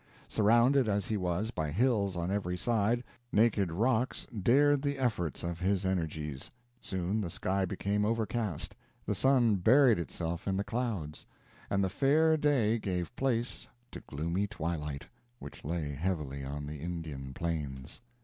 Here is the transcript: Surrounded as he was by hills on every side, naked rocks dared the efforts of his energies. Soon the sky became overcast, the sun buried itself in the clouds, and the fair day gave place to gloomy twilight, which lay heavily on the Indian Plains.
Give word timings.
Surrounded 0.27 0.87
as 0.89 1.09
he 1.09 1.15
was 1.15 1.51
by 1.51 1.69
hills 1.69 2.17
on 2.17 2.31
every 2.31 2.57
side, 2.57 3.03
naked 3.31 3.71
rocks 3.71 4.25
dared 4.33 4.81
the 4.81 4.97
efforts 4.97 5.43
of 5.43 5.59
his 5.59 5.85
energies. 5.85 6.49
Soon 6.81 7.21
the 7.21 7.29
sky 7.29 7.65
became 7.65 8.03
overcast, 8.03 8.73
the 9.05 9.13
sun 9.13 9.57
buried 9.57 9.99
itself 9.99 10.47
in 10.47 10.57
the 10.57 10.63
clouds, 10.63 11.27
and 11.69 11.83
the 11.83 11.87
fair 11.87 12.35
day 12.35 12.79
gave 12.79 13.15
place 13.15 13.67
to 13.91 13.99
gloomy 14.07 14.47
twilight, 14.47 15.05
which 15.37 15.63
lay 15.63 15.91
heavily 15.93 16.43
on 16.43 16.65
the 16.65 16.79
Indian 16.79 17.31
Plains. 17.31 18.01